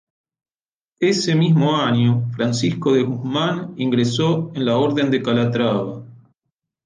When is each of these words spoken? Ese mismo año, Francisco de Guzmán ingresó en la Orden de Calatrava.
Ese 0.99 1.35
mismo 1.35 1.75
año, 1.77 2.27
Francisco 2.35 2.93
de 2.93 3.03
Guzmán 3.03 3.75
ingresó 3.77 4.51
en 4.55 4.65
la 4.65 4.75
Orden 4.75 5.11
de 5.11 5.21
Calatrava. 5.21 6.03